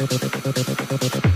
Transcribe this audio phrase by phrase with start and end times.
[0.00, 1.29] どどどどどどどど。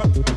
[0.00, 0.29] my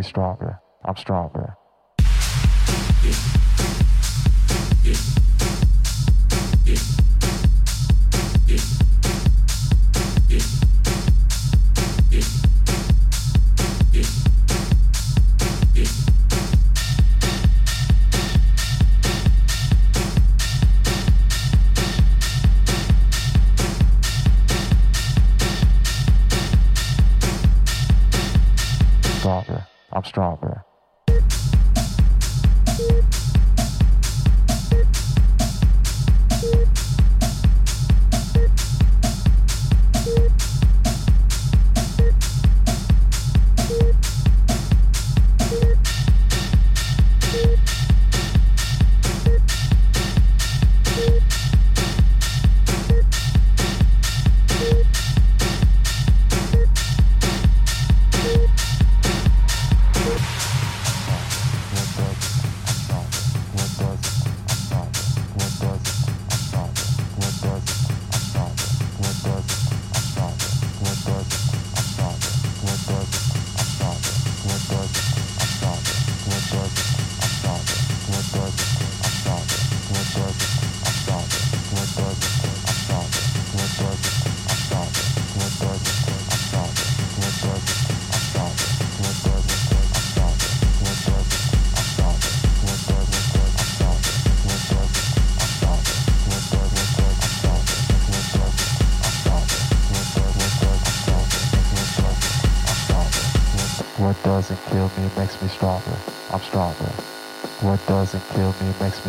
[0.00, 0.58] makes stronger.
[0.86, 0.96] I'm.
[0.96, 1.39] Stronger.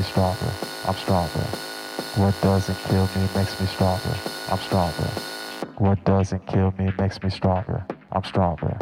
[0.02, 0.52] Me stronger.
[0.88, 1.45] I'm stronger.
[2.15, 4.15] What doesn't kill me makes me stronger.
[4.49, 5.10] I'm stronger.
[5.78, 7.86] What doesn't kill me makes me stronger.
[8.11, 8.80] I'm stronger.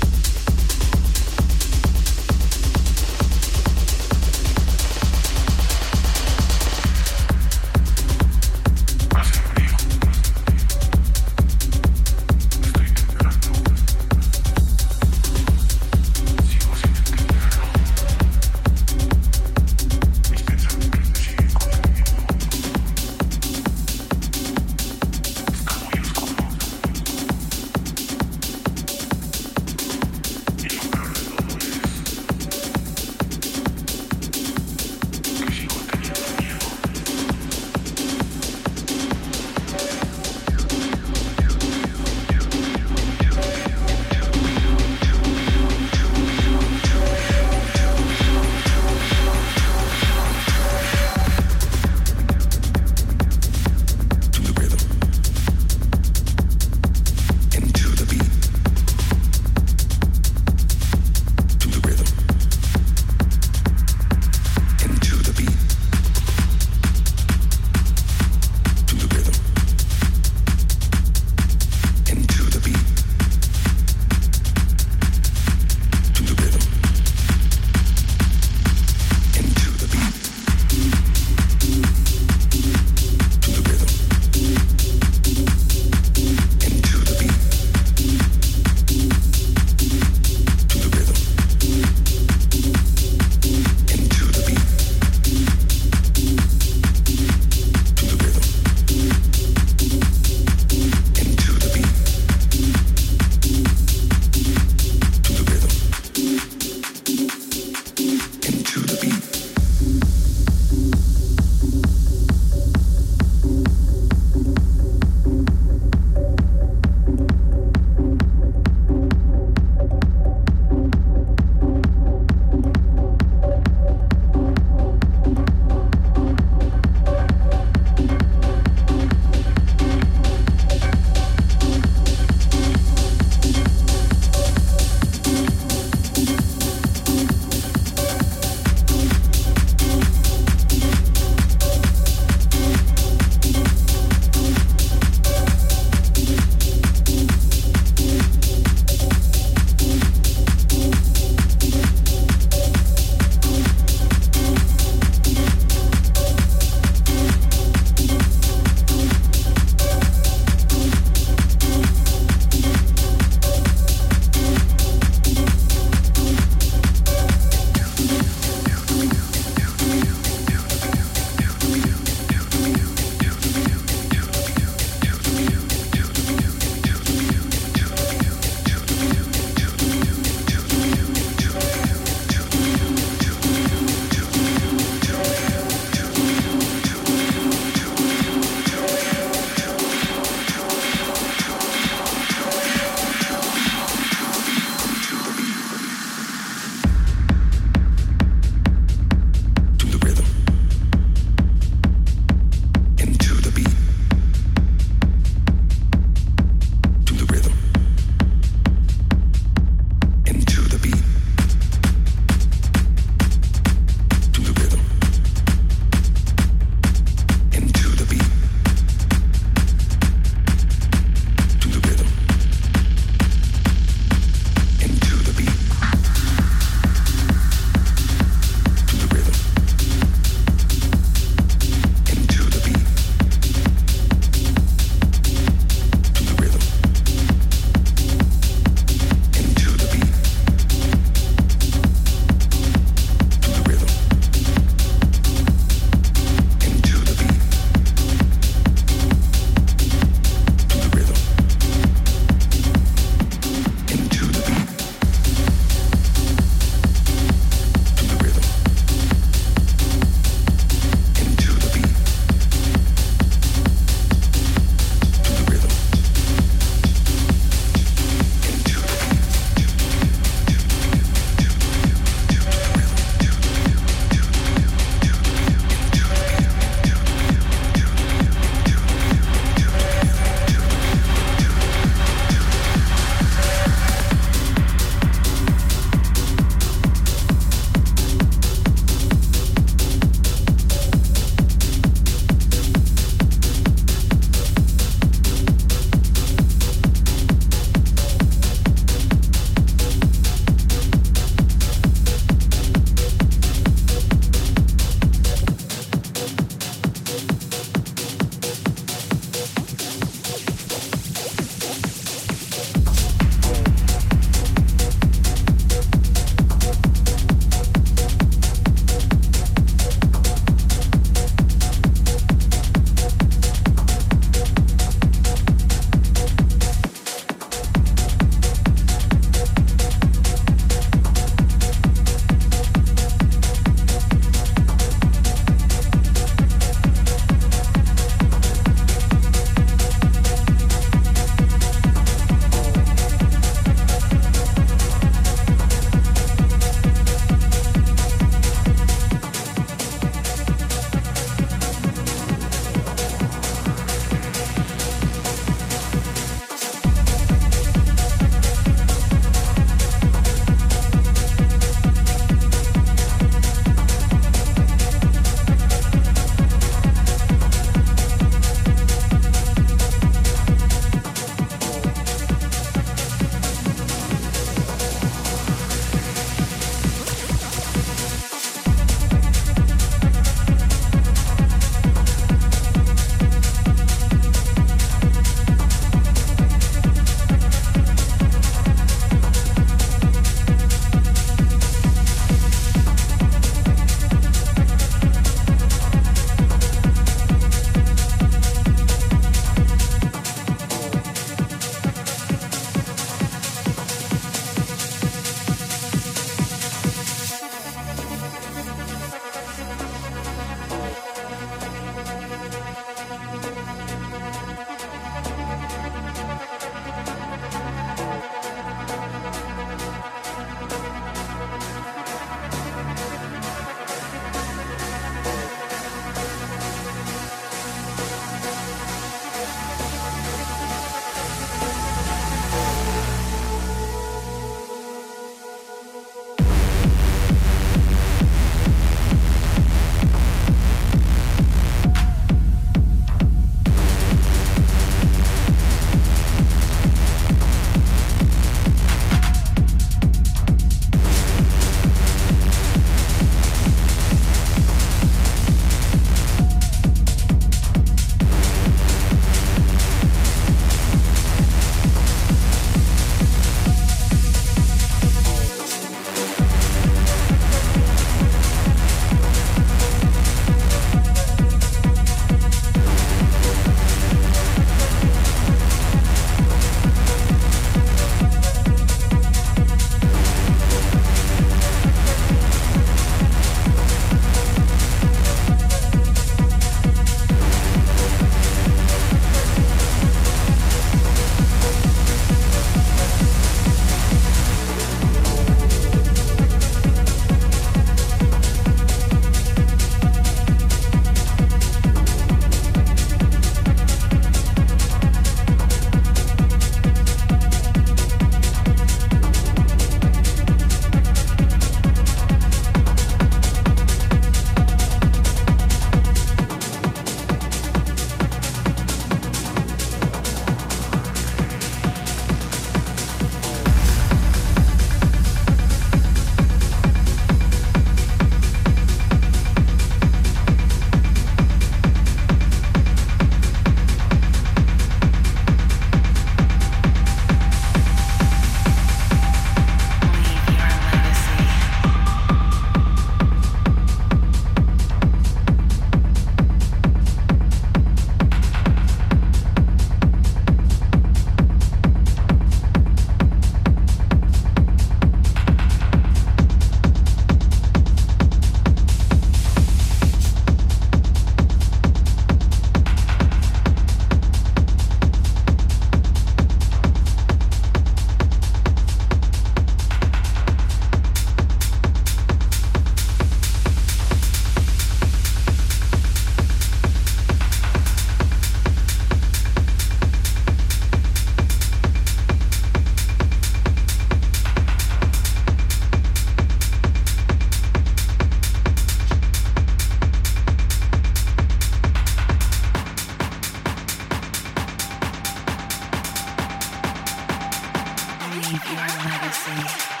[598.51, 600.00] Underground Magazine.